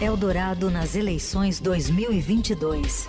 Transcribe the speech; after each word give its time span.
Eldorado 0.00 0.70
nas 0.70 0.94
eleições 0.94 1.58
2022. 1.58 3.08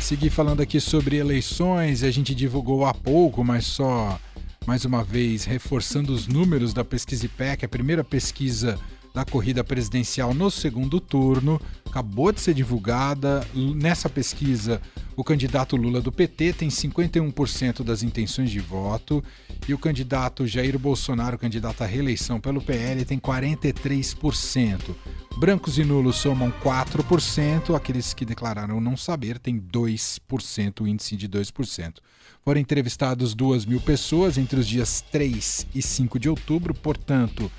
Segui 0.00 0.30
falando 0.30 0.62
aqui 0.62 0.80
sobre 0.80 1.16
eleições, 1.16 2.02
a 2.02 2.10
gente 2.10 2.34
divulgou 2.34 2.86
há 2.86 2.94
pouco, 2.94 3.44
mas 3.44 3.66
só 3.66 4.18
mais 4.66 4.86
uma 4.86 5.04
vez 5.04 5.44
reforçando 5.44 6.14
os 6.14 6.26
números 6.26 6.72
da 6.72 6.82
pesquisa 6.82 7.26
IPEC, 7.26 7.66
a 7.66 7.68
primeira 7.68 8.02
pesquisa 8.02 8.78
da 9.12 9.24
corrida 9.24 9.64
presidencial 9.64 10.32
no 10.32 10.50
segundo 10.50 11.00
turno, 11.00 11.60
acabou 11.86 12.32
de 12.32 12.40
ser 12.40 12.54
divulgada. 12.54 13.46
Nessa 13.54 14.08
pesquisa, 14.08 14.80
o 15.16 15.24
candidato 15.24 15.76
Lula 15.76 16.00
do 16.00 16.12
PT 16.12 16.52
tem 16.52 16.68
51% 16.68 17.82
das 17.82 18.02
intenções 18.02 18.50
de 18.50 18.60
voto 18.60 19.22
e 19.68 19.74
o 19.74 19.78
candidato 19.78 20.46
Jair 20.46 20.78
Bolsonaro, 20.78 21.38
candidato 21.38 21.82
à 21.82 21.86
reeleição 21.86 22.40
pelo 22.40 22.62
PL, 22.62 23.04
tem 23.04 23.18
43%. 23.18 24.94
Brancos 25.36 25.78
e 25.78 25.84
nulos 25.84 26.16
somam 26.16 26.52
4%, 26.62 27.74
aqueles 27.74 28.12
que 28.12 28.24
declararam 28.24 28.80
não 28.80 28.96
saber 28.96 29.38
têm 29.38 29.60
2%, 29.60 30.80
o 30.80 30.88
índice 30.88 31.16
de 31.16 31.28
2%. 31.28 31.94
Foram 32.42 32.60
entrevistados 32.60 33.34
2 33.34 33.64
mil 33.64 33.80
pessoas 33.80 34.38
entre 34.38 34.58
os 34.58 34.66
dias 34.66 35.04
3 35.12 35.66
e 35.74 35.82
5 35.82 36.18
de 36.18 36.28
outubro, 36.28 36.74
portanto, 36.74 37.50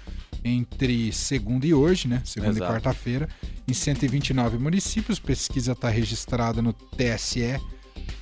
entre 0.43 1.11
segunda 1.11 1.65
e 1.65 1.73
hoje, 1.73 2.07
né? 2.07 2.21
Segunda 2.25 2.53
Exato. 2.53 2.71
e 2.71 2.75
quarta-feira, 2.75 3.29
em 3.67 3.73
129 3.73 4.57
municípios. 4.57 5.19
Pesquisa 5.19 5.73
está 5.73 5.89
registrada 5.89 6.61
no 6.61 6.73
TSE 6.73 7.59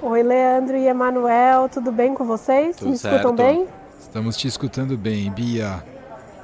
Oi, 0.00 0.22
Leandro 0.22 0.76
e 0.76 0.86
Emanuel, 0.86 1.68
tudo 1.68 1.92
bem 1.92 2.14
com 2.14 2.24
vocês? 2.24 2.76
Tudo 2.76 2.90
Me 2.90 2.98
certo. 2.98 3.16
escutam 3.16 3.36
bem? 3.36 3.66
Estamos 4.00 4.36
te 4.36 4.48
escutando 4.48 4.96
bem, 4.98 5.30
Bia. 5.30 5.91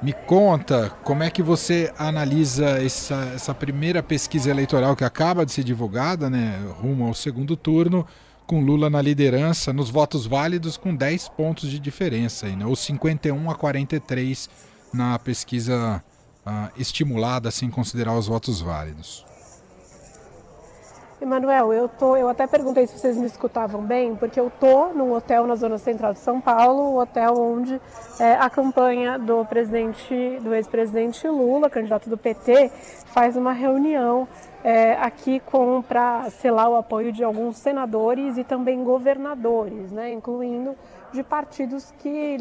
Me 0.01 0.13
conta 0.13 0.91
como 1.03 1.25
é 1.25 1.31
que 1.31 1.43
você 1.43 1.93
analisa 1.99 2.83
essa, 2.83 3.33
essa 3.35 3.53
primeira 3.53 4.01
pesquisa 4.01 4.49
eleitoral 4.49 4.95
que 4.95 5.03
acaba 5.03 5.45
de 5.45 5.51
ser 5.51 5.65
divulgada, 5.65 6.31
né, 6.31 6.57
rumo 6.81 7.07
ao 7.07 7.15
segundo 7.15 7.57
turno, 7.57 8.07
com 8.47 8.61
Lula 8.61 8.89
na 8.89 9.03
liderança, 9.03 9.73
nos 9.73 9.91
votos 9.91 10.25
válidos 10.25 10.77
com 10.77 10.95
10 10.95 11.29
pontos 11.31 11.69
de 11.69 11.81
diferença, 11.81 12.47
aí, 12.47 12.55
né, 12.55 12.65
ou 12.65 12.77
51 12.77 13.51
a 13.51 13.55
43 13.57 14.49
na 14.95 15.19
pesquisa 15.19 16.03
uh, 16.47 16.71
estimulada, 16.81 17.51
sem 17.51 17.69
considerar 17.69 18.17
os 18.17 18.29
votos 18.29 18.61
válidos. 18.61 19.28
Emanuel, 21.29 21.75
eu 21.75 21.91
tô, 21.91 22.17
eu 22.17 22.27
até 22.27 22.47
perguntei 22.47 22.87
se 22.87 22.99
vocês 22.99 23.19
me 23.19 23.27
escutavam 23.27 23.83
bem, 23.83 24.17
porque 24.17 24.41
eu 24.41 24.51
tô 24.59 24.89
num 24.95 25.13
hotel 25.13 25.47
na 25.47 25.57
zona 25.57 25.77
central 25.77 26.15
de 26.15 26.21
São 26.21 26.41
Paulo, 26.41 26.95
o 26.95 26.99
hotel 26.99 27.35
onde 27.35 27.79
é, 28.19 28.33
a 28.33 28.49
campanha 28.49 29.19
do 29.19 29.45
presidente, 29.45 30.39
do 30.41 30.55
ex-presidente 30.55 31.29
Lula, 31.29 31.69
candidato 31.69 32.09
do 32.09 32.17
PT, 32.17 32.71
faz 33.09 33.37
uma 33.37 33.53
reunião 33.53 34.27
é, 34.65 34.95
aqui 34.95 35.39
com 35.41 35.83
para 35.83 36.31
selar 36.31 36.71
o 36.71 36.77
apoio 36.77 37.13
de 37.13 37.23
alguns 37.23 37.59
senadores 37.59 38.39
e 38.39 38.43
também 38.43 38.83
governadores, 38.83 39.93
né, 39.93 40.11
incluindo 40.11 40.75
de 41.13 41.23
partidos 41.23 41.93
que 41.99 42.39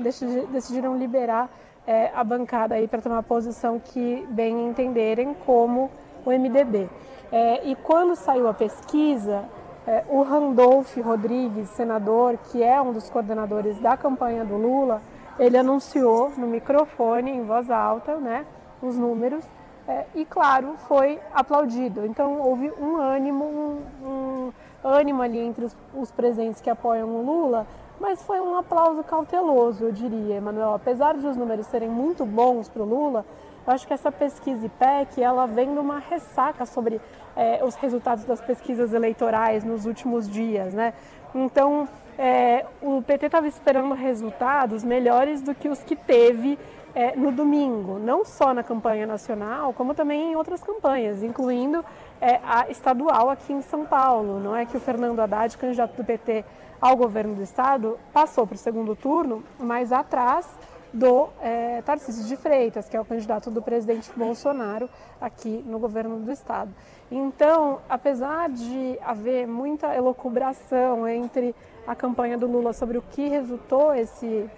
decidiram 0.50 0.98
liberar 0.98 1.50
é, 1.86 2.10
a 2.16 2.24
bancada 2.24 2.76
aí 2.76 2.88
para 2.88 3.02
tomar 3.02 3.22
posição 3.24 3.82
que 3.84 4.26
bem 4.30 4.70
entenderem, 4.70 5.36
como 5.46 5.92
o 6.28 6.32
MDB. 6.32 6.90
É, 7.32 7.66
e 7.66 7.76
quando 7.76 8.16
saiu 8.16 8.48
a 8.48 8.54
pesquisa, 8.54 9.46
é, 9.88 10.04
o 10.10 10.22
Randolph 10.24 10.98
Rodrigues, 10.98 11.70
senador, 11.70 12.38
que 12.52 12.62
é 12.62 12.82
um 12.82 12.92
dos 12.92 13.10
coordenadores 13.10 13.80
da 13.80 13.96
campanha 13.96 14.44
do 14.44 14.58
Lula, 14.58 15.02
ele 15.40 15.58
anunciou 15.58 16.32
no 16.38 16.48
microfone, 16.48 17.32
em 17.32 17.44
voz 17.44 17.70
alta, 17.72 18.18
né, 18.18 18.46
os 18.82 18.98
números, 18.98 19.46
é, 19.88 20.06
e 20.16 20.26
claro, 20.26 20.76
foi 20.88 21.20
aplaudido. 21.34 22.06
Então 22.06 22.42
houve 22.42 22.70
um 22.72 22.98
ânimo, 22.98 23.46
um, 23.46 23.82
um 24.06 24.54
ânimo 24.84 25.22
ali 25.22 25.40
entre 25.40 25.64
os, 25.64 25.78
os, 25.96 26.12
presentes 26.12 26.60
que 26.60 26.70
apoiam 26.70 27.08
o 27.08 27.26
Lula, 27.26 27.66
mas 28.00 28.22
foi 28.24 28.42
um 28.42 28.58
aplauso 28.58 29.04
cauteloso, 29.04 29.86
eu 29.86 29.92
diria, 29.92 30.36
Emanuel. 30.36 30.74
Apesar 30.74 31.16
de 31.16 31.26
os 31.26 31.38
números 31.38 31.66
serem 31.68 31.90
muito 31.90 32.26
bons 32.26 32.68
para 32.68 32.84
o 32.84 32.86
Lula, 32.86 33.26
eu 33.68 33.74
acho 33.74 33.86
que 33.86 33.94
essa 33.94 34.12
pesquisa 34.12 34.66
IPEC, 34.66 35.22
ela 35.22 35.46
vem 35.46 35.68
numa 35.68 36.00
ressaca 36.00 36.66
sobre 36.66 37.02
é, 37.36 37.64
os 37.66 37.76
resultados 37.76 38.24
das 38.24 38.40
pesquisas 38.40 38.94
eleitorais 38.94 39.66
nos 39.66 39.86
últimos 39.86 40.30
dias, 40.30 40.74
né? 40.74 40.94
Então, 41.36 41.88
é, 42.18 42.66
o 42.82 43.02
PT 43.02 43.26
estava 43.26 43.46
esperando 43.46 43.94
resultados 43.94 44.86
melhores 44.86 45.42
do 45.42 45.54
que 45.54 45.68
os 45.68 45.84
que 45.84 45.98
teve 45.98 46.58
é, 46.96 47.16
no 47.16 47.32
domingo, 47.32 48.00
não 48.00 48.24
só 48.24 48.54
na 48.54 48.64
campanha 48.64 49.06
nacional, 49.06 49.74
como 49.74 49.94
também 49.94 50.32
em 50.32 50.36
outras 50.36 50.64
campanhas, 50.64 51.22
incluindo 51.22 51.84
é, 52.22 52.40
a 52.44 52.70
estadual 52.70 53.30
aqui 53.30 53.52
em 53.52 53.62
São 53.62 53.86
Paulo. 53.86 54.40
Não 54.40 54.56
é 54.56 54.66
que 54.66 54.78
o 54.78 54.80
Fernando 54.80 55.20
Haddad, 55.20 55.58
candidato 55.58 55.96
do 55.98 56.06
PT 56.06 56.46
ao 56.80 56.96
governo 56.96 57.36
do 57.36 57.44
estado, 57.44 58.00
passou 58.14 58.48
para 58.48 58.56
o 58.56 58.58
segundo 58.58 58.96
turno, 58.96 59.44
mas 59.60 59.92
atrás 59.92 60.48
do 60.94 61.30
é, 61.42 61.82
Tarcísio 61.82 62.26
de 62.26 62.36
Freitas, 62.36 62.88
que 62.88 62.96
é 62.96 63.02
o 63.02 63.06
candidato 63.06 63.52
do 63.52 63.62
presidente 63.62 64.12
Bolsonaro 64.16 64.90
aqui 65.20 65.64
no 65.66 65.80
governo 65.80 66.20
do 66.20 66.32
estado. 66.32 66.74
Então, 67.12 67.80
apesar 67.90 68.50
de 68.50 68.98
haver 69.02 69.48
muita 69.48 69.96
elocubração 69.96 71.08
entre 71.08 71.56
a 71.86 71.96
campanha 71.96 72.38
do 72.38 72.48
Lula 72.48 72.74
sobre 72.74 72.98
o 72.98 73.02
que 73.02 73.28
resultou 73.28 73.94
esse, 73.94 74.50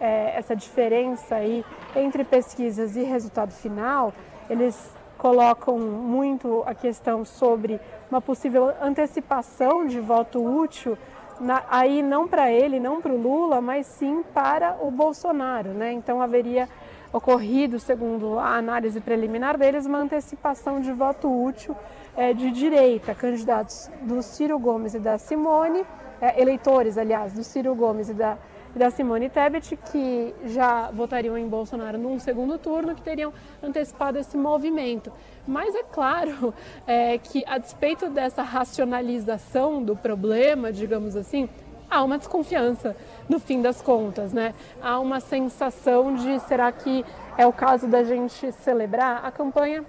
é, 0.00 0.38
essa 0.38 0.54
diferença 0.54 1.34
aí 1.34 1.64
entre 1.94 2.24
pesquisas 2.24 2.96
e 2.96 3.02
resultado 3.02 3.52
final, 3.52 4.12
eles 4.48 4.96
colocam 5.18 5.78
muito 5.78 6.62
a 6.64 6.74
questão 6.74 7.24
sobre 7.24 7.80
uma 8.08 8.20
possível 8.20 8.72
antecipação 8.80 9.84
de 9.84 9.98
voto 9.98 10.42
útil 10.42 10.96
na, 11.40 11.64
aí 11.70 12.02
não 12.02 12.26
para 12.26 12.50
ele, 12.50 12.80
não 12.80 13.00
para 13.00 13.12
o 13.12 13.20
Lula, 13.20 13.60
mas 13.60 13.86
sim 13.86 14.22
para 14.34 14.76
o 14.80 14.90
Bolsonaro. 14.90 15.70
Né? 15.70 15.92
Então 15.92 16.20
haveria 16.20 16.68
ocorrido, 17.12 17.78
segundo 17.78 18.38
a 18.38 18.56
análise 18.56 19.00
preliminar 19.00 19.56
deles, 19.56 19.86
uma 19.86 19.98
antecipação 19.98 20.80
de 20.80 20.92
voto 20.92 21.28
útil 21.28 21.74
é, 22.16 22.32
de 22.34 22.50
direita, 22.50 23.14
candidatos 23.14 23.90
do 24.02 24.22
Ciro 24.22 24.58
Gomes 24.58 24.94
e 24.94 24.98
da 24.98 25.16
Simone, 25.18 25.84
é, 26.20 26.40
eleitores, 26.40 26.98
aliás, 26.98 27.32
do 27.32 27.42
Ciro 27.42 27.74
Gomes 27.74 28.08
e 28.08 28.14
da 28.14 28.36
da 28.78 28.90
Simone 28.90 29.28
Tebet, 29.28 29.76
que 29.76 30.34
já 30.46 30.90
votariam 30.92 31.36
em 31.36 31.48
Bolsonaro 31.48 31.98
num 31.98 32.18
segundo 32.18 32.56
turno, 32.56 32.94
que 32.94 33.02
teriam 33.02 33.32
antecipado 33.62 34.18
esse 34.18 34.36
movimento. 34.36 35.12
Mas 35.46 35.74
é 35.74 35.82
claro 35.82 36.54
é, 36.86 37.18
que, 37.18 37.44
a 37.46 37.58
despeito 37.58 38.08
dessa 38.08 38.42
racionalização 38.42 39.82
do 39.82 39.96
problema, 39.96 40.72
digamos 40.72 41.16
assim, 41.16 41.48
há 41.90 42.02
uma 42.04 42.18
desconfiança 42.18 42.96
no 43.28 43.40
fim 43.40 43.60
das 43.60 43.82
contas, 43.82 44.32
né? 44.32 44.54
Há 44.80 45.00
uma 45.00 45.20
sensação 45.20 46.14
de 46.14 46.38
será 46.40 46.70
que 46.70 47.04
é 47.36 47.46
o 47.46 47.52
caso 47.52 47.88
da 47.88 48.04
gente 48.04 48.52
celebrar 48.52 49.24
a 49.24 49.30
campanha 49.32 49.84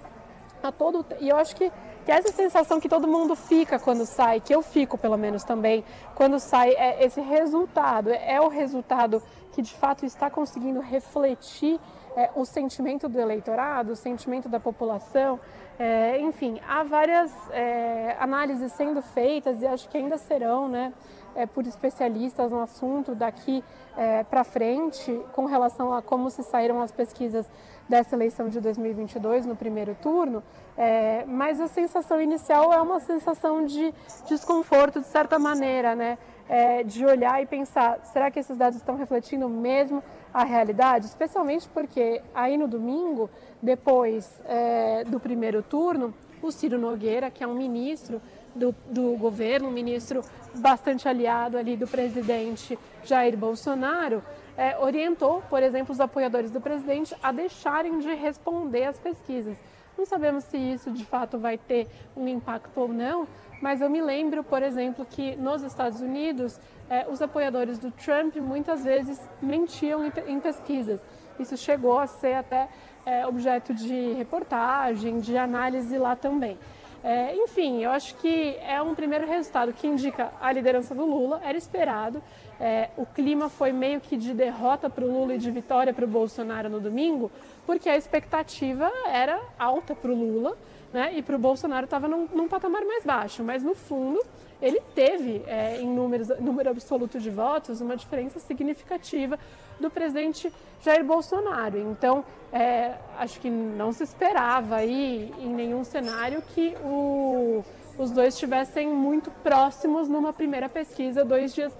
a 0.62 0.72
todo 0.72 1.06
e 1.20 1.28
eu 1.28 1.36
acho 1.36 1.56
que 1.56 1.70
é 2.10 2.16
essa 2.16 2.32
sensação 2.32 2.80
que 2.80 2.88
todo 2.88 3.06
mundo 3.06 3.36
fica 3.36 3.78
quando 3.78 4.04
sai, 4.04 4.40
que 4.40 4.54
eu 4.54 4.62
fico 4.62 4.98
pelo 4.98 5.16
menos 5.16 5.44
também, 5.44 5.84
quando 6.14 6.40
sai, 6.40 6.70
é 6.70 7.04
esse 7.04 7.20
resultado, 7.20 8.10
é 8.10 8.40
o 8.40 8.48
resultado 8.48 9.22
que 9.52 9.62
de 9.62 9.72
fato 9.72 10.04
está 10.04 10.28
conseguindo 10.28 10.80
refletir 10.80 11.78
é, 12.16 12.30
o 12.34 12.44
sentimento 12.44 13.08
do 13.08 13.20
eleitorado, 13.20 13.92
o 13.92 13.96
sentimento 13.96 14.48
da 14.48 14.58
população. 14.58 15.38
É, 15.78 16.20
enfim, 16.20 16.60
há 16.68 16.82
várias 16.82 17.32
é, 17.50 18.16
análises 18.18 18.72
sendo 18.72 19.00
feitas 19.00 19.62
e 19.62 19.66
acho 19.66 19.88
que 19.88 19.96
ainda 19.96 20.18
serão, 20.18 20.68
né, 20.68 20.92
é, 21.40 21.46
por 21.46 21.66
especialistas 21.66 22.52
no 22.52 22.60
assunto 22.60 23.14
daqui 23.14 23.64
é, 23.96 24.22
para 24.24 24.44
frente, 24.44 25.18
com 25.32 25.46
relação 25.46 25.92
a 25.92 26.02
como 26.02 26.28
se 26.30 26.42
saíram 26.42 26.80
as 26.82 26.92
pesquisas 26.92 27.50
dessa 27.88 28.14
eleição 28.14 28.48
de 28.48 28.60
2022 28.60 29.46
no 29.46 29.56
primeiro 29.56 29.96
turno, 30.00 30.42
é, 30.76 31.24
mas 31.26 31.60
a 31.60 31.66
sensação 31.66 32.20
inicial 32.20 32.72
é 32.72 32.80
uma 32.80 33.00
sensação 33.00 33.64
de 33.64 33.92
desconforto, 34.28 35.00
de 35.00 35.06
certa 35.06 35.38
maneira, 35.38 35.94
né? 35.96 36.18
É, 36.48 36.82
de 36.82 37.06
olhar 37.06 37.40
e 37.40 37.46
pensar, 37.46 38.00
será 38.04 38.28
que 38.28 38.40
esses 38.40 38.56
dados 38.56 38.76
estão 38.76 38.96
refletindo 38.96 39.48
mesmo 39.48 40.02
a 40.34 40.42
realidade? 40.42 41.06
Especialmente 41.06 41.68
porque 41.68 42.20
aí 42.34 42.58
no 42.58 42.66
domingo, 42.66 43.30
depois 43.62 44.42
é, 44.46 45.04
do 45.04 45.20
primeiro 45.20 45.62
turno, 45.62 46.12
o 46.42 46.50
Ciro 46.50 46.78
Nogueira, 46.78 47.30
que 47.30 47.44
é 47.44 47.46
um 47.46 47.54
ministro 47.54 48.20
do, 48.54 48.74
do 48.86 49.16
governo, 49.16 49.68
um 49.68 49.72
ministro 49.72 50.22
bastante 50.54 51.08
aliado 51.08 51.56
ali 51.56 51.76
do 51.76 51.86
presidente 51.86 52.78
Jair 53.04 53.36
Bolsonaro, 53.36 54.22
é, 54.56 54.76
orientou, 54.78 55.42
por 55.48 55.62
exemplo, 55.62 55.92
os 55.92 56.00
apoiadores 56.00 56.50
do 56.50 56.60
presidente 56.60 57.14
a 57.22 57.32
deixarem 57.32 57.98
de 57.98 58.12
responder 58.14 58.84
às 58.84 58.98
pesquisas. 58.98 59.56
Não 59.96 60.06
sabemos 60.06 60.44
se 60.44 60.56
isso 60.56 60.90
de 60.90 61.04
fato 61.04 61.38
vai 61.38 61.58
ter 61.58 61.88
um 62.16 62.26
impacto 62.26 62.78
ou 62.80 62.88
não, 62.88 63.26
mas 63.60 63.80
eu 63.80 63.90
me 63.90 64.00
lembro, 64.00 64.42
por 64.42 64.62
exemplo, 64.62 65.04
que 65.04 65.36
nos 65.36 65.62
Estados 65.62 66.00
Unidos 66.00 66.58
é, 66.88 67.06
os 67.08 67.20
apoiadores 67.20 67.78
do 67.78 67.90
Trump 67.90 68.36
muitas 68.36 68.82
vezes 68.82 69.20
mentiam 69.40 70.04
em, 70.04 70.12
em 70.26 70.40
pesquisas. 70.40 71.00
Isso 71.38 71.56
chegou 71.56 71.98
a 71.98 72.06
ser 72.06 72.34
até 72.34 72.68
é, 73.04 73.26
objeto 73.26 73.72
de 73.74 74.12
reportagem, 74.14 75.20
de 75.20 75.36
análise 75.36 75.96
lá 75.98 76.16
também. 76.16 76.58
É, 77.02 77.34
enfim, 77.34 77.82
eu 77.82 77.90
acho 77.90 78.14
que 78.16 78.56
é 78.58 78.80
um 78.82 78.94
primeiro 78.94 79.26
resultado 79.26 79.72
que 79.72 79.86
indica 79.86 80.32
a 80.40 80.52
liderança 80.52 80.94
do 80.94 81.04
Lula, 81.04 81.40
era 81.42 81.56
esperado. 81.56 82.22
É, 82.60 82.90
o 82.98 83.06
clima 83.06 83.48
foi 83.48 83.72
meio 83.72 84.00
que 84.02 84.18
de 84.18 84.34
derrota 84.34 84.90
para 84.90 85.02
o 85.02 85.10
Lula 85.10 85.34
e 85.34 85.38
de 85.38 85.50
vitória 85.50 85.94
para 85.94 86.04
o 86.04 86.08
Bolsonaro 86.08 86.68
no 86.68 86.78
domingo, 86.78 87.32
porque 87.64 87.88
a 87.88 87.96
expectativa 87.96 88.92
era 89.10 89.40
alta 89.58 89.94
para 89.94 90.10
o 90.10 90.14
Lula 90.14 90.58
né, 90.92 91.12
e 91.16 91.22
para 91.22 91.36
o 91.36 91.38
Bolsonaro 91.38 91.84
estava 91.84 92.06
num, 92.06 92.26
num, 92.26 92.48
patamar 92.48 92.84
mais 92.84 93.02
baixo. 93.02 93.42
Mas 93.42 93.62
no 93.62 93.74
fundo, 93.74 94.20
ele 94.60 94.80
teve, 94.94 95.42
é, 95.46 95.80
em 95.80 95.86
números, 95.86 96.28
número 96.38 96.68
absoluto 96.68 97.18
de 97.18 97.30
votos, 97.30 97.80
uma 97.80 97.96
diferença 97.96 98.38
significativa 98.38 99.38
do 99.78 99.88
presidente 99.90 100.52
Jair 100.82 101.02
Bolsonaro. 101.02 101.78
Então, 101.78 102.22
é, 102.52 102.94
acho 103.18 103.40
que 103.40 103.48
não 103.48 103.90
se 103.92 104.02
esperava 104.02 104.76
aí, 104.76 105.32
em 105.38 105.48
nenhum 105.48 105.82
cenário, 105.82 106.42
que 106.54 106.76
o, 106.84 107.64
os 107.96 108.10
dois 108.10 108.34
estivessem 108.34 108.88
muito 108.88 109.30
próximos 109.42 110.08
numa 110.08 110.32
primeira 110.32 110.68
pesquisa, 110.68 111.24
dois 111.24 111.54
dias 111.54 111.72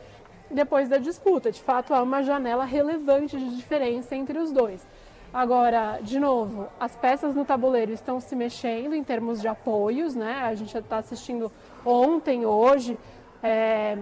depois 0.50 0.88
da 0.88 0.98
disputa. 0.98 1.50
De 1.50 1.60
fato, 1.60 1.94
há 1.94 2.02
uma 2.02 2.22
janela 2.22 2.64
relevante 2.64 3.38
de 3.38 3.56
diferença 3.56 4.14
entre 4.14 4.38
os 4.38 4.50
dois. 4.50 4.86
Agora, 5.32 6.00
de 6.02 6.18
novo, 6.18 6.68
as 6.80 6.96
peças 6.96 7.36
no 7.36 7.44
tabuleiro 7.44 7.92
estão 7.92 8.20
se 8.20 8.34
mexendo 8.34 8.94
em 8.94 9.04
termos 9.04 9.40
de 9.40 9.46
apoios, 9.46 10.14
né? 10.14 10.40
A 10.42 10.54
gente 10.56 10.76
está 10.76 10.98
assistindo 10.98 11.52
ontem, 11.84 12.44
hoje, 12.44 12.98
é, 13.40 13.96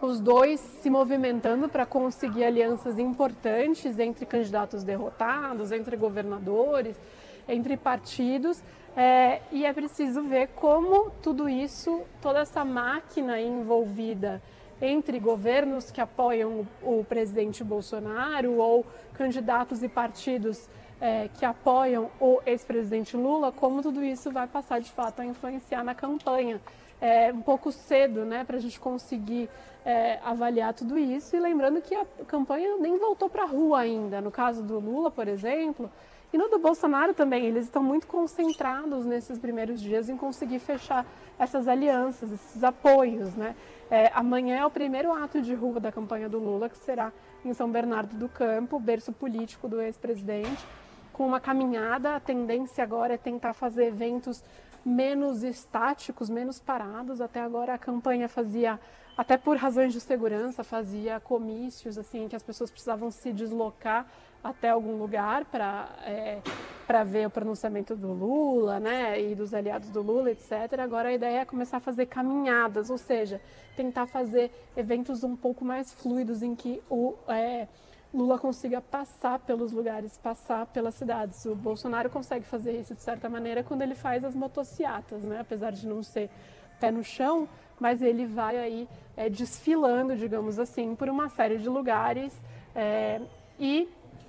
os 0.00 0.18
dois 0.18 0.58
se 0.58 0.88
movimentando 0.88 1.68
para 1.68 1.84
conseguir 1.84 2.44
alianças 2.44 2.98
importantes 2.98 3.98
entre 3.98 4.24
candidatos 4.24 4.82
derrotados, 4.82 5.72
entre 5.72 5.94
governadores, 5.94 6.98
entre 7.46 7.76
partidos. 7.76 8.62
É, 8.96 9.42
e 9.52 9.66
é 9.66 9.74
preciso 9.74 10.22
ver 10.22 10.48
como 10.56 11.10
tudo 11.22 11.50
isso, 11.50 12.00
toda 12.22 12.38
essa 12.38 12.64
máquina 12.64 13.38
envolvida 13.38 14.40
entre 14.80 15.18
governos 15.18 15.90
que 15.90 16.00
apoiam 16.00 16.66
o, 16.82 17.00
o 17.00 17.04
presidente 17.04 17.64
Bolsonaro 17.64 18.58
ou 18.58 18.84
candidatos 19.14 19.82
e 19.82 19.88
partidos 19.88 20.68
é, 21.00 21.28
que 21.34 21.44
apoiam 21.44 22.10
o 22.20 22.40
ex-presidente 22.46 23.16
Lula, 23.16 23.52
como 23.52 23.82
tudo 23.82 24.02
isso 24.02 24.30
vai 24.30 24.46
passar 24.46 24.80
de 24.80 24.90
fato 24.90 25.20
a 25.20 25.24
influenciar 25.24 25.84
na 25.84 25.94
campanha. 25.94 26.60
É 27.00 27.30
um 27.32 27.42
pouco 27.42 27.70
cedo 27.70 28.24
né, 28.24 28.44
para 28.44 28.56
a 28.56 28.60
gente 28.60 28.80
conseguir 28.80 29.50
é, 29.84 30.18
avaliar 30.24 30.72
tudo 30.72 30.98
isso. 30.98 31.36
E 31.36 31.40
lembrando 31.40 31.80
que 31.82 31.94
a 31.94 32.06
campanha 32.26 32.76
nem 32.78 32.98
voltou 32.98 33.28
para 33.28 33.42
a 33.42 33.46
rua 33.46 33.80
ainda. 33.80 34.20
No 34.20 34.30
caso 34.30 34.62
do 34.62 34.78
Lula, 34.78 35.10
por 35.10 35.28
exemplo, 35.28 35.90
e 36.36 36.38
no 36.38 36.50
do 36.50 36.58
Bolsonaro 36.58 37.14
também, 37.14 37.46
eles 37.46 37.64
estão 37.64 37.82
muito 37.82 38.06
concentrados 38.06 39.06
nesses 39.06 39.38
primeiros 39.38 39.80
dias 39.80 40.10
em 40.10 40.18
conseguir 40.18 40.58
fechar 40.58 41.06
essas 41.38 41.66
alianças, 41.66 42.30
esses 42.30 42.62
apoios. 42.62 43.34
Né? 43.34 43.56
É, 43.90 44.12
amanhã 44.14 44.58
é 44.58 44.66
o 44.66 44.70
primeiro 44.70 45.10
ato 45.14 45.40
de 45.40 45.54
rua 45.54 45.80
da 45.80 45.90
campanha 45.90 46.28
do 46.28 46.38
Lula, 46.38 46.68
que 46.68 46.76
será 46.76 47.10
em 47.42 47.54
São 47.54 47.70
Bernardo 47.70 48.14
do 48.16 48.28
Campo, 48.28 48.78
berço 48.78 49.14
político 49.14 49.66
do 49.66 49.80
ex-presidente, 49.80 50.62
com 51.10 51.26
uma 51.26 51.40
caminhada. 51.40 52.16
A 52.16 52.20
tendência 52.20 52.84
agora 52.84 53.14
é 53.14 53.16
tentar 53.16 53.54
fazer 53.54 53.86
eventos 53.86 54.44
menos 54.84 55.42
estáticos, 55.42 56.28
menos 56.28 56.60
parados. 56.60 57.22
Até 57.22 57.40
agora 57.40 57.72
a 57.72 57.78
campanha 57.78 58.28
fazia, 58.28 58.78
até 59.16 59.36
por 59.36 59.56
razões 59.56 59.92
de 59.92 60.00
segurança, 60.00 60.62
fazia 60.62 61.18
comícios 61.18 61.96
assim 61.96 62.28
que 62.28 62.36
as 62.36 62.42
pessoas 62.42 62.70
precisavam 62.70 63.10
se 63.10 63.32
deslocar 63.32 64.06
até 64.44 64.68
algum 64.68 64.96
lugar 64.96 65.44
para 65.46 65.88
é, 66.04 66.40
para 66.86 67.02
ver 67.02 67.26
o 67.26 67.30
pronunciamento 67.30 67.96
do 67.96 68.12
Lula, 68.12 68.78
né, 68.78 69.20
e 69.20 69.34
dos 69.34 69.52
aliados 69.52 69.90
do 69.90 70.00
Lula, 70.00 70.30
etc. 70.30 70.78
Agora 70.78 71.08
a 71.08 71.12
ideia 71.12 71.40
é 71.40 71.44
começar 71.44 71.78
a 71.78 71.80
fazer 71.80 72.06
caminhadas, 72.06 72.90
ou 72.90 72.98
seja, 72.98 73.40
tentar 73.76 74.06
fazer 74.06 74.52
eventos 74.76 75.24
um 75.24 75.34
pouco 75.34 75.64
mais 75.64 75.92
fluidos 75.92 76.42
em 76.42 76.54
que 76.54 76.80
o 76.88 77.14
é, 77.26 77.66
Lula 78.14 78.38
consiga 78.38 78.80
passar 78.80 79.40
pelos 79.40 79.72
lugares, 79.72 80.16
passar 80.16 80.66
pelas 80.66 80.94
cidades. 80.94 81.44
O 81.44 81.56
Bolsonaro 81.56 82.08
consegue 82.08 82.46
fazer 82.46 82.78
isso 82.78 82.94
de 82.94 83.02
certa 83.02 83.28
maneira 83.28 83.64
quando 83.64 83.82
ele 83.82 83.96
faz 83.96 84.24
as 84.24 84.34
motociatas, 84.34 85.24
né, 85.24 85.40
apesar 85.40 85.72
de 85.72 85.88
não 85.88 86.04
ser 86.04 86.30
pé 86.78 86.92
no 86.92 87.02
chão, 87.02 87.48
mas 87.80 88.02
ele 88.02 88.26
vai 88.26 88.56
aí 88.56 88.88
é, 89.16 89.28
desfilando, 89.28 90.16
digamos 90.16 90.58
assim, 90.58 90.94
por 90.94 91.08
uma 91.08 91.28
série 91.28 91.58
de 91.58 91.68
lugares 91.68 92.32
é, 92.74 93.20
e 93.58 93.88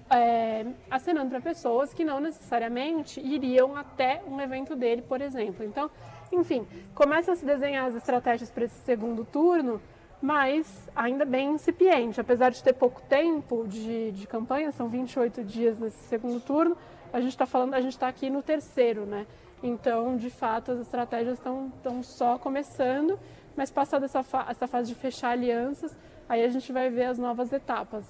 é, 0.10 0.66
acenando 0.90 1.30
para 1.30 1.42
pessoas 1.42 1.94
que 1.94 2.06
não 2.06 2.20
necessariamente 2.20 3.20
iriam 3.20 3.76
até 3.76 4.22
um 4.28 4.40
evento 4.40 4.76
dele, 4.76 5.02
por 5.02 5.22
exemplo. 5.22 5.66
Então, 5.66 5.90
enfim, 6.32 6.66
começa 6.94 7.32
a 7.32 7.36
se 7.36 7.46
desenhar 7.46 7.86
as 7.86 7.96
estratégias 7.96 8.50
para 8.50 8.66
esse 8.66 8.80
segundo 8.82 9.26
turno, 9.26 9.82
mas 10.22 10.90
ainda 10.96 11.26
bem 11.26 11.52
incipiente. 11.52 12.20
Apesar 12.20 12.50
de 12.50 12.64
ter 12.64 12.74
pouco 12.74 13.02
tempo 13.04 13.66
de, 13.68 14.12
de 14.12 14.28
campanha, 14.28 14.72
são 14.72 14.88
28 14.88 15.44
dias 15.44 15.78
nesse 15.80 16.04
segundo 16.08 16.40
turno, 16.40 16.76
a 17.14 17.20
gente 17.20 17.32
está 17.32 17.46
falando, 17.46 17.74
a 17.74 17.82
gente 17.82 17.94
está 17.94 18.08
aqui 18.08 18.30
no 18.30 18.42
terceiro, 18.42 19.06
né? 19.06 19.26
Então, 19.62 20.18
de 20.18 20.30
fato, 20.30 20.72
as 20.72 20.80
estratégias 20.80 21.38
estão 21.38 22.04
só 22.04 22.38
começando, 22.38 23.20
mas 23.56 23.72
passada 23.72 24.06
essa, 24.06 24.24
fa 24.24 24.46
essa 24.50 24.68
fase 24.68 24.90
de 24.90 24.96
fechar 24.96 25.32
alianças, 25.32 25.92
aí 26.30 26.44
a 26.44 26.50
gente 26.50 26.72
vai 26.72 26.90
ver 26.90 27.06
as 27.06 27.18
novas 27.18 27.52
etapas. 27.52 28.06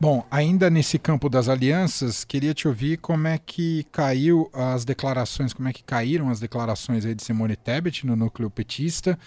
Bom, 0.00 0.24
ainda 0.30 0.70
nesse 0.70 0.98
campo 0.98 1.28
das 1.28 1.48
alianças, 1.48 2.24
queria 2.24 2.54
te 2.54 2.66
ouvir 2.68 2.98
como 2.98 3.28
é 3.28 3.38
que 3.38 3.84
caiu 3.92 4.50
as 4.52 4.84
declarações, 4.84 5.52
como 5.52 5.68
é 5.68 5.72
que 5.72 5.82
caíram 5.82 6.30
as 6.30 6.40
declarações 6.40 7.04
aí 7.04 7.14
de 7.14 7.22
Simone 7.22 7.56
Tebet 7.56 8.06
no 8.06 8.16
núcleo 8.16 8.50
petista, 8.50 9.18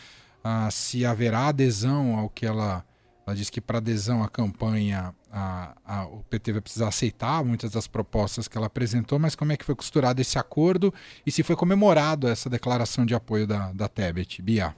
ah, 0.43 0.69
se 0.71 1.05
haverá 1.05 1.47
adesão 1.47 2.17
ao 2.17 2.29
que 2.29 2.45
ela, 2.45 2.83
ela 3.29 3.35
disse 3.35 3.51
que 3.51 3.61
para 3.61 3.77
adesão 3.77 4.23
à 4.23 4.27
campanha 4.27 5.13
a, 5.31 5.75
a, 5.85 6.05
o 6.05 6.23
PT 6.29 6.53
vai 6.53 6.61
precisar 6.61 6.87
aceitar 6.87 7.43
muitas 7.43 7.71
das 7.71 7.87
propostas 7.87 8.47
que 8.47 8.57
ela 8.57 8.65
apresentou, 8.65 9.19
mas 9.19 9.35
como 9.35 9.51
é 9.51 9.57
que 9.57 9.63
foi 9.63 9.75
costurado 9.75 10.19
esse 10.19 10.39
acordo 10.39 10.91
e 11.25 11.31
se 11.31 11.43
foi 11.43 11.55
comemorado 11.55 12.27
essa 12.27 12.49
declaração 12.49 13.05
de 13.05 13.13
apoio 13.13 13.45
da, 13.45 13.71
da 13.71 13.87
Tebet, 13.87 14.41
Bia? 14.41 14.75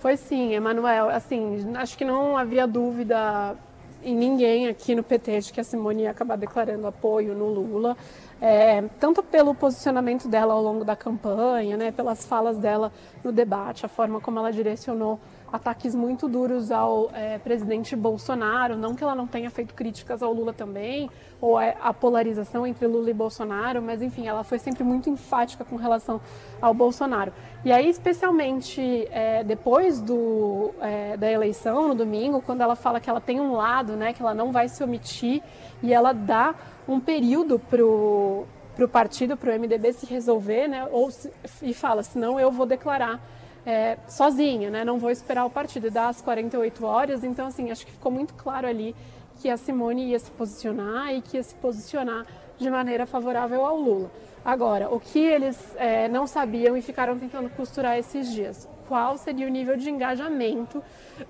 Foi 0.00 0.16
sim, 0.16 0.52
Emanuel. 0.52 1.08
Assim, 1.10 1.72
acho 1.76 1.96
que 1.96 2.04
não 2.04 2.36
havia 2.36 2.66
dúvida 2.66 3.56
em 4.02 4.14
ninguém 4.14 4.68
aqui 4.68 4.94
no 4.94 5.02
PT 5.02 5.40
de 5.40 5.52
que 5.52 5.60
a 5.60 5.64
Simone 5.64 6.02
ia 6.02 6.10
acabar 6.10 6.36
declarando 6.36 6.86
apoio 6.86 7.34
no 7.34 7.46
Lula, 7.48 7.96
é, 8.40 8.82
tanto 9.00 9.22
pelo 9.22 9.54
posicionamento 9.54 10.28
dela 10.28 10.54
ao 10.54 10.62
longo 10.62 10.84
da 10.84 10.96
campanha, 10.96 11.76
né, 11.76 11.90
pelas 11.90 12.24
falas 12.24 12.58
dela 12.58 12.92
no 13.24 13.32
debate, 13.32 13.86
a 13.86 13.88
forma 13.88 14.20
como 14.20 14.38
ela 14.38 14.52
direcionou 14.52 15.20
ataques 15.52 15.94
muito 15.94 16.28
duros 16.28 16.70
ao 16.70 17.10
é, 17.12 17.38
presidente 17.38 17.96
Bolsonaro, 17.96 18.76
não 18.76 18.94
que 18.94 19.02
ela 19.02 19.14
não 19.14 19.26
tenha 19.26 19.50
feito 19.50 19.74
críticas 19.74 20.22
ao 20.22 20.32
Lula 20.32 20.52
também, 20.52 21.10
ou 21.40 21.56
a 21.56 21.94
polarização 21.94 22.66
entre 22.66 22.86
Lula 22.86 23.10
e 23.10 23.14
Bolsonaro, 23.14 23.80
mas 23.80 24.02
enfim, 24.02 24.26
ela 24.26 24.42
foi 24.42 24.58
sempre 24.58 24.82
muito 24.82 25.08
enfática 25.08 25.64
com 25.64 25.76
relação 25.76 26.20
ao 26.60 26.74
Bolsonaro. 26.74 27.32
E 27.64 27.72
aí, 27.72 27.88
especialmente 27.88 29.08
é, 29.10 29.44
depois 29.44 30.00
do, 30.00 30.72
é, 30.80 31.16
da 31.16 31.30
eleição, 31.30 31.88
no 31.88 31.94
domingo, 31.94 32.42
quando 32.42 32.60
ela 32.60 32.74
fala 32.74 33.00
que 33.00 33.08
ela 33.08 33.20
tem 33.20 33.40
um 33.40 33.52
lado 33.52 33.94
né, 33.94 34.12
que 34.12 34.22
ela 34.22 34.34
não 34.34 34.50
vai 34.50 34.68
se 34.68 34.82
omitir 34.82 35.42
e 35.82 35.92
ela 35.92 36.12
dá 36.12 36.54
um 36.88 36.98
período 36.98 37.58
para 37.58 37.84
o 37.84 38.88
partido, 38.90 39.36
para 39.36 39.54
o 39.54 39.58
MDB 39.58 39.92
se 39.92 40.06
resolver, 40.06 40.68
né? 40.68 40.88
Ou 40.90 41.10
se, 41.10 41.30
e 41.62 41.74
fala, 41.74 42.02
senão 42.02 42.38
eu 42.40 42.50
vou 42.50 42.64
declarar 42.64 43.20
é, 43.68 43.98
sozinha, 44.08 44.70
né? 44.70 44.82
Não 44.82 44.98
vou 44.98 45.10
esperar 45.10 45.44
o 45.44 45.50
partido. 45.50 45.90
Dá 45.90 46.08
as 46.08 46.22
48 46.22 46.86
horas. 46.86 47.22
Então, 47.22 47.46
assim, 47.46 47.70
acho 47.70 47.84
que 47.84 47.92
ficou 47.92 48.10
muito 48.10 48.32
claro 48.32 48.66
ali 48.66 48.96
que 49.42 49.50
a 49.50 49.58
Simone 49.58 50.06
ia 50.06 50.18
se 50.18 50.30
posicionar 50.30 51.14
e 51.14 51.20
que 51.20 51.36
ia 51.36 51.42
se 51.42 51.54
posicionar 51.56 52.24
de 52.56 52.70
maneira 52.70 53.04
favorável 53.04 53.66
ao 53.66 53.76
Lula. 53.76 54.10
Agora, 54.42 54.88
o 54.88 54.98
que 54.98 55.18
eles 55.18 55.76
é, 55.76 56.08
não 56.08 56.26
sabiam 56.26 56.78
e 56.78 56.80
ficaram 56.80 57.18
tentando 57.18 57.50
costurar 57.50 57.98
esses 57.98 58.32
dias? 58.32 58.66
Qual 58.88 59.18
seria 59.18 59.46
o 59.46 59.50
nível 59.50 59.76
de 59.76 59.90
engajamento 59.90 60.82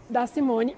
da 0.09 0.25
Simone 0.25 0.76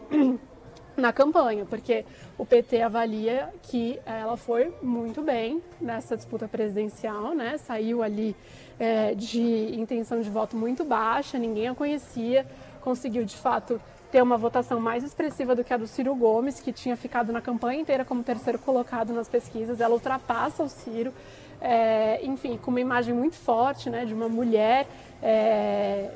na 1.00 1.12
campanha, 1.12 1.64
porque 1.64 2.04
o 2.36 2.44
PT 2.44 2.82
avalia 2.82 3.48
que 3.62 3.98
ela 4.04 4.36
foi 4.36 4.72
muito 4.82 5.22
bem 5.22 5.62
nessa 5.80 6.16
disputa 6.16 6.46
presidencial, 6.46 7.34
né? 7.34 7.58
Saiu 7.58 8.02
ali 8.02 8.36
é, 8.78 9.14
de 9.14 9.74
intenção 9.74 10.20
de 10.20 10.30
voto 10.30 10.56
muito 10.56 10.84
baixa, 10.84 11.38
ninguém 11.38 11.68
a 11.68 11.74
conhecia, 11.74 12.46
conseguiu 12.80 13.24
de 13.24 13.36
fato 13.36 13.80
ter 14.10 14.22
uma 14.22 14.36
votação 14.36 14.80
mais 14.80 15.04
expressiva 15.04 15.54
do 15.54 15.62
que 15.62 15.72
a 15.72 15.76
do 15.76 15.86
Ciro 15.86 16.14
Gomes, 16.14 16.60
que 16.60 16.72
tinha 16.72 16.96
ficado 16.96 17.32
na 17.32 17.40
campanha 17.40 17.80
inteira 17.80 18.04
como 18.04 18.22
terceiro 18.24 18.58
colocado 18.58 19.12
nas 19.12 19.28
pesquisas. 19.28 19.80
Ela 19.80 19.94
ultrapassa 19.94 20.64
o 20.64 20.68
Ciro, 20.68 21.12
é, 21.60 22.20
enfim, 22.24 22.56
com 22.56 22.70
uma 22.70 22.80
imagem 22.80 23.14
muito 23.14 23.36
forte, 23.36 23.90
né, 23.90 24.04
de 24.04 24.14
uma 24.14 24.28
mulher 24.28 24.86
é, 25.22 26.10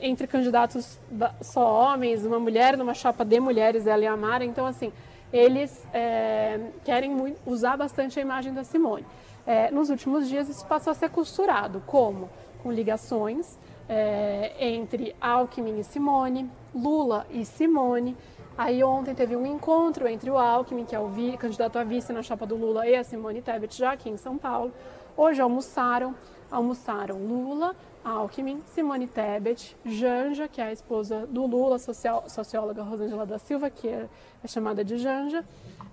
entre 0.00 0.26
candidatos 0.26 0.98
só 1.40 1.92
homens, 1.92 2.26
uma 2.26 2.40
mulher 2.40 2.76
numa 2.76 2.94
chapa 2.94 3.24
de 3.24 3.38
mulheres, 3.38 3.86
ela 3.86 4.02
e 4.02 4.06
a 4.06 4.16
Mara. 4.16 4.44
Então, 4.44 4.66
assim, 4.66 4.92
eles 5.32 5.86
é, 5.92 6.58
querem 6.84 7.36
usar 7.46 7.76
bastante 7.76 8.18
a 8.18 8.22
imagem 8.22 8.52
da 8.52 8.64
Simone. 8.64 9.06
É, 9.46 9.70
nos 9.70 9.88
últimos 9.90 10.28
dias, 10.28 10.48
isso 10.48 10.66
passou 10.66 10.90
a 10.90 10.94
ser 10.94 11.10
costurado. 11.10 11.82
Como? 11.86 12.28
Com 12.62 12.72
ligações 12.72 13.58
é, 13.88 14.52
entre 14.58 15.14
Alckmin 15.20 15.78
e 15.78 15.84
Simone, 15.84 16.50
Lula 16.74 17.26
e 17.30 17.44
Simone. 17.44 18.16
Aí 18.58 18.82
ontem 18.82 19.14
teve 19.14 19.36
um 19.36 19.46
encontro 19.46 20.08
entre 20.08 20.28
o 20.28 20.36
Alckmin, 20.36 20.84
que 20.84 20.92
é 20.92 20.98
o 20.98 21.08
candidato 21.38 21.78
a 21.78 21.84
vice 21.84 22.12
na 22.12 22.24
chapa 22.24 22.44
do 22.44 22.56
Lula, 22.56 22.88
e 22.88 22.96
a 22.96 23.04
Simone 23.04 23.40
Tebet, 23.40 23.78
já 23.78 23.92
aqui 23.92 24.10
em 24.10 24.16
São 24.16 24.36
Paulo. 24.36 24.72
Hoje 25.16 25.40
almoçaram, 25.40 26.12
almoçaram 26.50 27.18
Lula, 27.18 27.76
Alckmin, 28.04 28.60
Simone 28.74 29.06
Tebet, 29.06 29.76
Janja, 29.86 30.48
que 30.48 30.60
é 30.60 30.64
a 30.64 30.72
esposa 30.72 31.24
do 31.28 31.46
Lula, 31.46 31.78
social, 31.78 32.24
socióloga 32.26 32.82
Rosângela 32.82 33.24
da 33.24 33.38
Silva, 33.38 33.70
que 33.70 33.86
é, 33.86 34.08
é 34.42 34.48
chamada 34.48 34.84
de 34.84 34.98
Janja, 34.98 35.44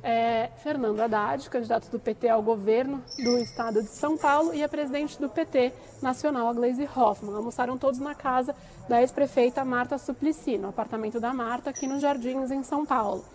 é, 0.05 0.51
Fernando 0.57 1.01
Haddad, 1.01 1.49
candidato 1.49 1.89
do 1.89 1.99
PT 1.99 2.29
ao 2.29 2.43
governo 2.43 3.03
do 3.17 3.39
estado 3.39 3.81
de 3.81 3.89
São 3.89 4.15
Paulo, 4.15 4.53
e 4.53 4.63
a 4.63 4.69
presidente 4.69 5.19
do 5.19 5.27
PT 5.27 5.73
nacional, 5.99 6.47
a 6.47 6.53
Gleisi 6.53 6.87
Hoffmann. 6.95 7.35
Almoçaram 7.35 7.75
todos 7.75 7.99
na 7.99 8.13
casa 8.13 8.55
da 8.87 9.01
ex-prefeita 9.01 9.65
Marta 9.65 9.97
Suplicy, 9.97 10.59
no 10.59 10.69
apartamento 10.69 11.19
da 11.19 11.33
Marta, 11.33 11.71
aqui 11.71 11.87
nos 11.87 12.03
Jardins, 12.03 12.51
em 12.51 12.61
São 12.61 12.85
Paulo. 12.85 13.25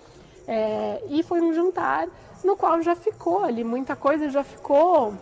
É, 0.47 1.03
e 1.09 1.25
foi 1.25 1.41
um 1.41 1.53
jantar 1.53 2.07
no 2.45 2.57
qual 2.57 2.81
já 2.81 2.95
ficou 2.95 3.43
ali, 3.45 3.65
muita 3.65 3.97
coisa 3.97 4.31
já 4.31 4.45
ficou 4.45 5.13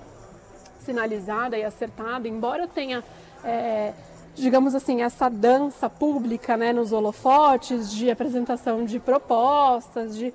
sinalizada 0.81 1.57
e 1.57 1.65
acertada, 1.65 2.29
embora 2.29 2.69
tenha 2.69 3.03
é, 3.43 3.95
digamos 4.35 4.75
assim, 4.75 5.01
essa 5.03 5.31
dança 5.31 5.89
pública 5.89 6.59
né, 6.59 6.75
nos 6.75 6.93
holofotes 6.93 7.91
de 7.91 8.11
apresentação 8.11 8.85
de 8.85 9.01
propostas, 9.01 10.15
de 10.15 10.33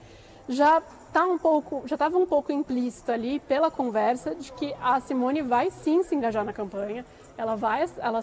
já 0.50 0.82
tá 1.14 1.26
um 1.26 1.38
pouco, 1.38 1.84
já 1.86 1.96
estava 1.96 2.18
um 2.18 2.26
pouco 2.26 2.52
implícito 2.52 3.12
ali 3.12 3.40
pela 3.40 3.70
conversa 3.70 4.34
de 4.34 4.52
que 4.52 4.74
a 4.82 5.00
Simone 5.00 5.44
vai 5.44 5.70
sim 5.70 6.02
se 6.04 6.16
engajar 6.16 6.44
na 6.44 6.52
campanha, 6.52 7.06
ela 7.38 7.56
vai, 7.56 7.86
ela 8.00 8.22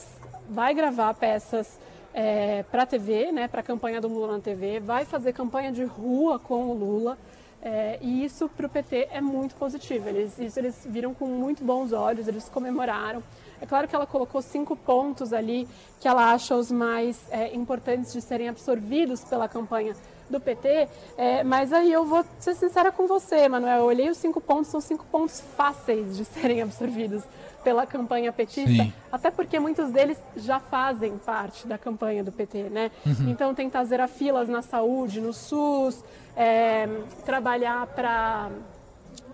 vai 0.48 0.74
gravar 0.74 1.14
peças 1.14 1.78
é, 2.12 2.64
para 2.64 2.82
a 2.82 2.86
TV, 2.86 3.30
né, 3.30 3.46
para 3.46 3.60
a 3.60 3.62
campanha 3.62 4.00
do 4.00 4.08
Lula 4.08 4.32
na 4.32 4.40
TV, 4.40 4.80
vai 4.80 5.04
fazer 5.04 5.32
campanha 5.32 5.70
de 5.70 5.84
rua 5.84 6.38
com 6.38 6.68
o 6.68 6.74
Lula. 6.74 7.16
É, 7.62 7.98
e 8.00 8.24
isso 8.24 8.48
para 8.48 8.66
o 8.66 8.70
PT 8.70 9.08
é 9.12 9.20
muito 9.20 9.54
positivo. 9.54 10.08
Eles, 10.08 10.38
isso 10.38 10.58
eles 10.58 10.82
viram 10.88 11.12
com 11.12 11.26
muito 11.26 11.62
bons 11.62 11.92
olhos, 11.92 12.26
eles 12.26 12.48
comemoraram. 12.48 13.22
É 13.60 13.66
claro 13.66 13.86
que 13.86 13.94
ela 13.94 14.06
colocou 14.06 14.40
cinco 14.40 14.74
pontos 14.74 15.32
ali 15.34 15.68
que 16.00 16.08
ela 16.08 16.32
acha 16.32 16.56
os 16.56 16.72
mais 16.72 17.22
é, 17.30 17.54
importantes 17.54 18.14
de 18.14 18.22
serem 18.22 18.48
absorvidos 18.48 19.22
pela 19.22 19.46
campanha 19.46 19.94
do 20.30 20.40
PT, 20.40 20.88
é, 21.16 21.44
mas 21.44 21.72
aí 21.72 21.92
eu 21.92 22.04
vou 22.04 22.24
ser 22.38 22.54
sincera 22.54 22.92
com 22.92 23.06
você, 23.06 23.48
Manuel. 23.48 23.80
Eu 23.80 23.84
olhei 23.84 24.08
os 24.08 24.16
cinco 24.16 24.40
pontos, 24.40 24.70
são 24.70 24.80
cinco 24.80 25.04
pontos 25.06 25.40
fáceis 25.56 26.16
de 26.16 26.24
serem 26.24 26.62
absorvidos 26.62 27.22
pela 27.62 27.86
campanha 27.86 28.32
petista, 28.32 28.84
Sim. 28.84 28.92
até 29.12 29.30
porque 29.30 29.60
muitos 29.60 29.90
deles 29.90 30.18
já 30.36 30.58
fazem 30.58 31.18
parte 31.18 31.66
da 31.66 31.76
campanha 31.76 32.24
do 32.24 32.32
PT, 32.32 32.70
né? 32.70 32.90
Uhum. 33.04 33.28
Então 33.28 33.54
tentar 33.54 33.84
zerar 33.84 34.08
filas 34.08 34.48
na 34.48 34.62
saúde, 34.62 35.20
no 35.20 35.32
SUS, 35.32 36.02
é, 36.34 36.88
trabalhar 37.26 37.86
para 37.88 38.50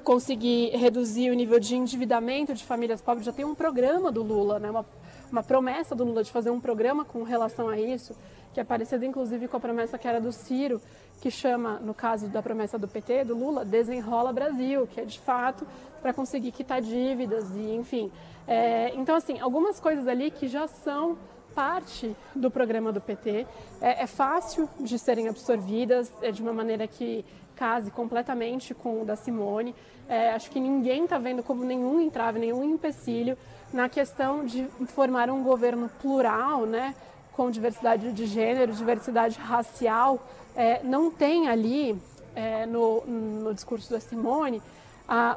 conseguir 0.07 0.71
reduzir 0.76 1.31
o 1.31 1.35
nível 1.35 1.59
de 1.59 1.75
endividamento 1.75 2.55
de 2.55 2.65
famílias 2.65 3.03
pobres. 3.03 3.26
Já 3.26 3.33
tem 3.33 3.45
um 3.45 3.57
programa 3.57 4.12
do 4.12 4.23
Lula, 4.23 4.61
né? 4.61 4.71
uma, 4.71 4.87
uma 5.33 5.43
promessa 5.43 5.95
do 5.97 6.05
Lula 6.05 6.23
de 6.23 6.31
fazer 6.31 6.50
um 6.50 6.61
programa 6.61 7.05
com 7.05 7.25
relação 7.25 7.69
a 7.69 7.79
isso, 7.79 8.15
que 8.57 8.61
é 8.61 8.65
parecido 8.65 9.05
inclusive 9.05 9.49
com 9.49 9.59
a 9.59 9.61
promessa 9.61 9.99
que 9.99 10.09
era 10.09 10.19
do 10.19 10.33
Ciro, 10.33 10.81
que 11.21 11.31
chama, 11.31 11.79
no 11.79 11.93
caso 11.93 12.27
da 12.29 12.43
promessa 12.43 12.79
do 12.79 12.89
PT, 12.89 13.25
do 13.25 13.37
Lula, 13.37 13.67
Desenrola 13.67 14.33
Brasil, 14.33 14.87
que 14.87 14.99
é 14.99 15.05
de 15.05 15.21
fato 15.21 15.67
para 16.01 16.15
conseguir 16.15 16.53
quitar 16.53 16.81
dívidas 16.81 17.55
e 17.55 17.75
enfim. 17.75 18.11
É, 18.49 18.95
então, 18.95 19.15
assim, 19.15 19.39
algumas 19.41 19.79
coisas 19.79 20.09
ali 20.09 20.31
que 20.31 20.49
já 20.49 20.67
são 20.67 21.19
parte 21.55 22.17
do 22.35 22.51
programa 22.51 22.91
do 22.93 22.99
PT, 22.99 23.47
é, 23.79 24.05
é 24.05 24.07
fácil 24.07 24.67
de 24.81 24.99
serem 24.99 25.29
absorvidas, 25.29 26.11
é 26.23 26.31
de 26.31 26.41
uma 26.41 26.55
maneira 26.55 26.87
que 26.87 27.27
case 27.57 27.91
completamente 27.91 28.73
com 28.73 29.03
o 29.03 29.05
da 29.05 29.17
Simone. 29.17 29.75
É, 30.09 30.31
acho 30.31 30.51
que 30.51 30.59
ninguém 30.59 31.05
está 31.05 31.19
vendo 31.19 31.43
como 31.43 31.63
nenhum 31.63 32.01
entrave, 32.01 32.39
nenhum 32.39 32.65
empecilho 32.65 33.37
na 33.71 33.87
questão 33.87 34.47
de 34.47 34.67
formar 34.87 35.29
um 35.29 35.43
governo 35.43 35.91
plural, 36.01 36.65
né, 36.65 36.95
com 37.37 37.50
diversidade 37.50 38.12
de 38.12 38.26
gênero, 38.26 38.73
diversidade 38.73 39.38
racial. 39.38 40.26
É, 40.55 40.83
não 40.83 41.11
tem 41.11 41.49
ali, 41.49 42.00
é, 42.35 42.64
no, 42.64 43.02
no 43.07 43.55
discurso 43.55 43.90
da 43.90 44.00
Simone, 44.00 44.62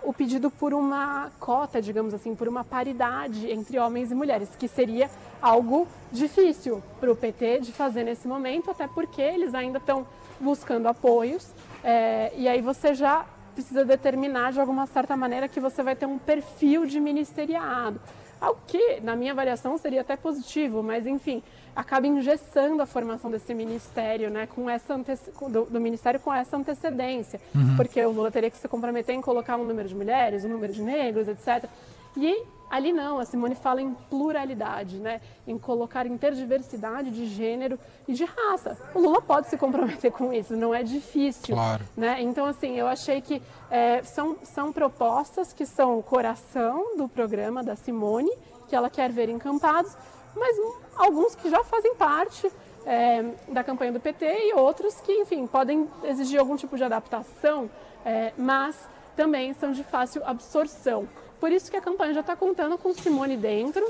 o 0.04 0.12
pedido 0.14 0.50
por 0.50 0.74
uma 0.74 1.30
cota, 1.40 1.82
digamos 1.82 2.14
assim, 2.14 2.34
por 2.34 2.48
uma 2.48 2.64
paridade 2.64 3.52
entre 3.52 3.78
homens 3.78 4.12
e 4.12 4.16
mulheres, 4.16 4.50
que 4.58 4.68
seria 4.68 5.10
algo 5.42 5.88
difícil 6.12 6.82
para 7.00 7.12
o 7.12 7.16
PT 7.16 7.60
de 7.60 7.72
fazer 7.72 8.04
nesse 8.04 8.28
momento, 8.28 8.72
até 8.72 8.88
porque 8.88 9.22
eles 9.22 9.54
ainda 9.54 9.78
estão 9.78 10.08
buscando 10.40 10.88
apoios. 10.88 11.54
É, 11.84 12.32
e 12.36 12.48
aí 12.48 12.62
você 12.62 12.96
já 12.96 13.26
precisa 13.54 13.86
determinar 13.86 14.54
de 14.54 14.60
alguma 14.60 14.88
certa 14.88 15.16
maneira 15.16 15.48
que 15.48 15.60
você 15.60 15.84
vai 15.84 15.96
ter 15.96 16.06
um 16.06 16.18
perfil 16.18 16.86
de 16.86 17.00
ministeriado. 17.00 18.02
Algo 18.42 18.60
que, 18.66 19.02
na 19.02 19.16
minha 19.16 19.34
avaliação, 19.34 19.78
seria 19.78 20.02
até 20.02 20.16
positivo, 20.16 20.82
mas 20.82 21.06
enfim, 21.06 21.44
acaba 21.76 22.08
engessando 22.08 22.82
a 22.82 22.86
formação 22.86 23.30
desse 23.30 23.54
ministério, 23.54 24.30
né, 24.30 24.48
com 24.48 24.70
essa 24.70 24.98
do, 24.98 25.66
do, 25.66 25.82
ministério 25.82 26.20
com 26.20 26.34
essa 26.34 26.58
antecedência, 26.58 27.40
uhum. 27.54 27.76
porque 27.76 28.04
o 28.04 28.12
Lula 28.12 28.32
teria 28.32 28.50
que 28.50 28.58
se 28.58 28.68
comprometer 28.68 29.16
em 29.16 29.22
colocar 29.22 29.58
um 29.58 29.64
número 29.64 29.88
de 29.88 29.96
mulheres, 29.96 30.44
um 30.46 30.50
número 30.50 30.74
de 30.74 30.82
negros, 30.82 31.28
etc. 31.28 31.70
E 32.18 32.44
Ali 32.70 32.94
não, 32.94 33.18
a 33.18 33.26
Simone 33.26 33.56
fala 33.56 33.82
em 33.82 33.94
pluralidade, 34.10 34.98
né? 34.98 35.20
em 35.48 35.58
colocar 35.58 36.06
interdiversidade 36.06 37.10
de 37.10 37.26
gênero 37.26 37.80
e 38.08 38.14
de 38.14 38.24
raça. 38.26 38.78
O 38.94 39.00
Lula 39.00 39.22
pode 39.22 39.50
se 39.50 39.58
comprometer 39.58 40.12
com 40.12 40.32
isso, 40.32 40.56
não 40.56 40.74
é 40.74 40.84
difícil. 40.84 41.56
Claro. 41.56 41.84
Né? 41.98 42.22
Então, 42.22 42.46
assim, 42.46 42.78
eu 42.78 42.88
achei 42.88 43.22
que 43.22 43.42
é, 43.72 44.04
são, 44.04 44.38
são 44.44 44.72
propostas 44.72 45.52
que 45.52 45.66
são 45.66 45.98
o 45.98 46.04
coração 46.04 46.96
do 46.96 47.10
programa 47.10 47.64
da 47.64 47.76
Simone, 47.76 48.32
que 48.68 48.76
ela 48.76 48.90
quer 48.90 49.12
ver 49.12 49.30
encampados, 49.30 49.98
mas 50.36 50.58
alguns 50.96 51.36
que 51.36 51.50
já 51.50 51.64
fazem 51.64 51.96
parte 51.96 52.52
é, 52.86 53.24
da 53.48 53.64
campanha 53.64 53.92
do 53.92 54.00
PT 54.00 54.26
e 54.26 54.54
outros 54.54 55.00
que, 55.02 55.12
enfim, 55.12 55.46
podem 55.48 55.90
exigir 56.04 56.40
algum 56.40 56.56
tipo 56.56 56.78
de 56.78 56.84
adaptação, 56.84 57.70
é, 58.06 58.34
mas 58.38 58.88
também 59.16 59.54
são 59.54 59.72
de 59.72 59.84
fácil 59.84 60.24
absorção. 60.26 61.08
Por 61.40 61.52
isso 61.52 61.70
que 61.70 61.78
a 61.78 61.82
campanha 61.82 62.14
já 62.14 62.22
está 62.22 62.36
contando 62.36 62.78
com 62.78 62.94
Simone 62.94 63.38
dentro, 63.38 63.86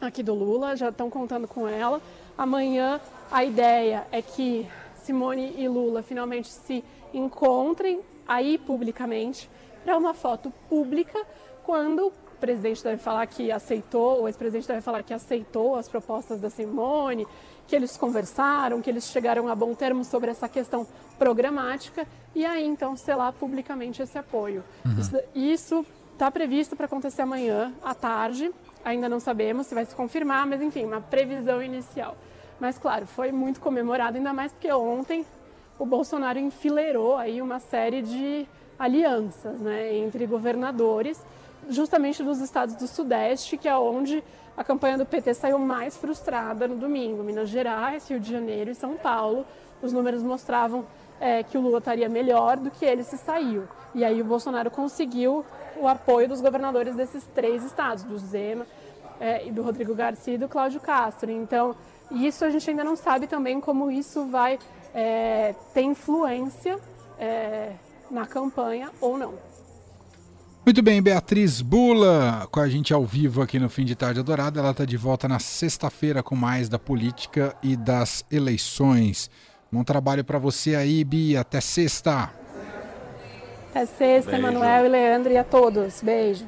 aqui 0.00 0.22
do 0.22 0.34
Lula, 0.34 0.76
já 0.76 0.88
estão 0.90 1.10
contando 1.10 1.46
com 1.48 1.66
ela. 1.66 2.00
Amanhã 2.36 3.00
a 3.30 3.44
ideia 3.44 4.06
é 4.12 4.22
que 4.22 4.68
Simone 4.96 5.54
e 5.56 5.68
Lula 5.68 6.02
finalmente 6.02 6.48
se 6.48 6.84
encontrem 7.12 8.00
aí 8.26 8.58
publicamente 8.58 9.50
para 9.82 9.96
uma 9.96 10.12
foto 10.12 10.52
pública 10.68 11.18
quando 11.64 12.12
presidente 12.38 12.82
deve 12.82 13.02
falar 13.02 13.26
que 13.26 13.52
aceitou, 13.52 14.22
o 14.22 14.28
ex-presidente 14.28 14.66
deve 14.66 14.80
falar 14.80 15.02
que 15.02 15.12
aceitou 15.12 15.76
as 15.76 15.88
propostas 15.88 16.40
da 16.40 16.48
Simone 16.50 17.26
que 17.66 17.76
eles 17.76 17.98
conversaram, 17.98 18.80
que 18.80 18.88
eles 18.88 19.04
chegaram 19.04 19.46
a 19.46 19.54
bom 19.54 19.74
termo 19.74 20.02
sobre 20.02 20.30
essa 20.30 20.48
questão 20.48 20.86
programática 21.18 22.06
e 22.34 22.44
aí 22.44 22.64
então 22.64 22.96
selar 22.96 23.32
publicamente 23.34 24.00
esse 24.00 24.16
apoio. 24.16 24.64
Uhum. 24.84 25.20
Isso 25.34 25.84
está 26.14 26.30
previsto 26.30 26.74
para 26.74 26.86
acontecer 26.86 27.22
amanhã 27.22 27.72
à 27.84 27.94
tarde. 27.94 28.50
Ainda 28.82 29.08
não 29.08 29.20
sabemos 29.20 29.66
se 29.66 29.74
vai 29.74 29.84
se 29.84 29.94
confirmar, 29.94 30.46
mas 30.46 30.62
enfim, 30.62 30.86
uma 30.86 31.00
previsão 31.00 31.62
inicial. 31.62 32.16
Mas 32.58 32.78
claro, 32.78 33.06
foi 33.06 33.30
muito 33.30 33.60
comemorado, 33.60 34.16
ainda 34.16 34.32
mais 34.32 34.50
porque 34.50 34.72
ontem 34.72 35.26
o 35.78 35.84
Bolsonaro 35.84 36.38
enfileirou 36.38 37.16
aí 37.16 37.40
uma 37.42 37.60
série 37.60 38.00
de 38.00 38.48
alianças 38.78 39.60
né, 39.60 39.94
entre 39.94 40.26
governadores, 40.26 41.22
justamente 41.68 42.22
dos 42.22 42.40
estados 42.40 42.74
do 42.74 42.86
Sudeste, 42.86 43.56
que 43.56 43.68
é 43.68 43.76
onde 43.76 44.22
a 44.56 44.64
campanha 44.64 44.98
do 44.98 45.06
PT 45.06 45.34
saiu 45.34 45.58
mais 45.58 45.96
frustrada 45.96 46.66
no 46.66 46.76
domingo. 46.76 47.22
Minas 47.22 47.48
Gerais, 47.48 48.08
Rio 48.08 48.18
de 48.18 48.30
Janeiro 48.30 48.70
e 48.70 48.74
São 48.74 48.96
Paulo. 48.96 49.46
Os 49.80 49.92
números 49.92 50.22
mostravam 50.22 50.84
é, 51.20 51.42
que 51.42 51.56
o 51.56 51.60
Lula 51.60 51.78
estaria 51.78 52.08
melhor 52.08 52.56
do 52.56 52.70
que 52.70 52.84
ele 52.84 53.04
se 53.04 53.16
saiu. 53.18 53.68
E 53.94 54.04
aí 54.04 54.20
o 54.20 54.24
Bolsonaro 54.24 54.70
conseguiu 54.70 55.44
o 55.80 55.86
apoio 55.86 56.28
dos 56.28 56.40
governadores 56.40 56.96
desses 56.96 57.24
três 57.26 57.64
estados, 57.64 58.02
do 58.04 58.18
Zema 58.18 58.66
é, 59.20 59.46
e 59.46 59.52
do 59.52 59.62
Rodrigo 59.62 59.94
Garcia 59.94 60.34
e 60.34 60.38
do 60.38 60.48
Cláudio 60.48 60.80
Castro. 60.80 61.30
Então, 61.30 61.74
isso 62.10 62.44
a 62.44 62.50
gente 62.50 62.68
ainda 62.68 62.84
não 62.84 62.96
sabe 62.96 63.26
também 63.26 63.60
como 63.60 63.90
isso 63.90 64.26
vai 64.26 64.58
é, 64.94 65.54
ter 65.72 65.82
influência 65.82 66.78
é, 67.18 67.72
na 68.10 68.26
campanha 68.26 68.90
ou 69.00 69.18
não. 69.18 69.34
Muito 70.68 70.82
bem, 70.82 71.00
Beatriz 71.00 71.62
Bula 71.62 72.46
com 72.50 72.60
a 72.60 72.68
gente 72.68 72.92
ao 72.92 73.02
vivo 73.02 73.40
aqui 73.40 73.58
no 73.58 73.70
Fim 73.70 73.86
de 73.86 73.94
Tarde 73.94 74.20
Adorada. 74.20 74.60
Ela 74.60 74.72
está 74.72 74.84
de 74.84 74.98
volta 74.98 75.26
na 75.26 75.38
sexta-feira 75.38 76.22
com 76.22 76.36
mais 76.36 76.68
da 76.68 76.78
política 76.78 77.56
e 77.62 77.74
das 77.74 78.22
eleições. 78.30 79.30
Bom 79.72 79.82
trabalho 79.82 80.22
para 80.22 80.38
você 80.38 80.74
aí, 80.74 81.02
Bia. 81.04 81.40
Até 81.40 81.58
sexta. 81.62 82.30
Até 83.70 83.86
sexta, 83.86 84.32
Beijo. 84.32 84.46
Manuel 84.46 84.84
e 84.84 84.88
Leandro 84.90 85.32
e 85.32 85.38
a 85.38 85.44
todos. 85.44 86.02
Beijo. 86.02 86.44